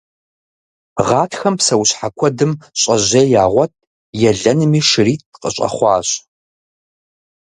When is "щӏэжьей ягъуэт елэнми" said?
2.79-4.81